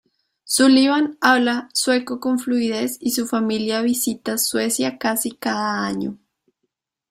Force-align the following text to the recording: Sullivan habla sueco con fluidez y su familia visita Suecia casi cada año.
Sullivan 0.45 1.15
habla 1.21 1.69
sueco 1.73 2.19
con 2.19 2.39
fluidez 2.39 2.97
y 2.99 3.11
su 3.11 3.27
familia 3.27 3.83
visita 3.83 4.39
Suecia 4.39 4.97
casi 4.97 5.29
cada 5.33 5.85
año. 5.85 6.17